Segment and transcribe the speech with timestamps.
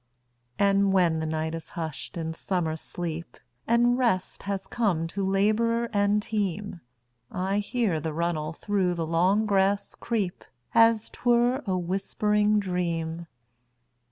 [0.57, 5.91] And when the night is hush'd in summer sleep, And rest has come to laborer
[5.93, 10.43] and team,I hear the runnel through the long grass creep,
[10.73, 13.27] As 't were a whispering dream.